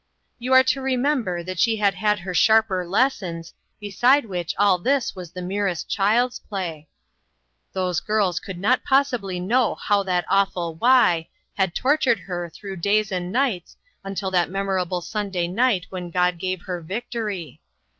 [0.39, 5.15] You are to remember that she had had her sharper lessons, beside which all this
[5.15, 6.87] was the merest child's play.
[7.73, 11.29] Those girls could not possibly know how that awful" why"
[11.59, 16.63] had tortured her through days and nights until that memorable Sunday night when God gave
[16.63, 17.61] her victory.